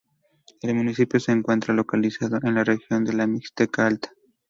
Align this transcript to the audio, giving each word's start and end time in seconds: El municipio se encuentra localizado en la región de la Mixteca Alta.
El 0.63 0.73
municipio 0.73 1.19
se 1.19 1.31
encuentra 1.31 1.75
localizado 1.75 2.39
en 2.41 2.55
la 2.55 2.63
región 2.63 3.03
de 3.05 3.13
la 3.13 3.27
Mixteca 3.27 3.85
Alta. 3.85 4.09